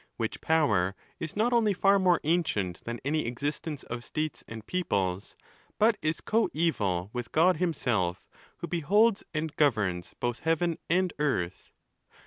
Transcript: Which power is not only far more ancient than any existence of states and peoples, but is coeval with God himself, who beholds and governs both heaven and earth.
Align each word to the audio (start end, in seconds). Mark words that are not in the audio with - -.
Which 0.17 0.41
power 0.41 0.95
is 1.19 1.35
not 1.35 1.53
only 1.53 1.73
far 1.75 1.99
more 1.99 2.19
ancient 2.23 2.83
than 2.85 2.99
any 3.05 3.27
existence 3.27 3.83
of 3.83 4.03
states 4.03 4.43
and 4.47 4.65
peoples, 4.65 5.35
but 5.77 5.95
is 6.01 6.21
coeval 6.21 7.11
with 7.13 7.31
God 7.31 7.57
himself, 7.57 8.27
who 8.57 8.67
beholds 8.67 9.23
and 9.31 9.55
governs 9.55 10.15
both 10.19 10.39
heaven 10.39 10.79
and 10.89 11.13
earth. 11.19 11.71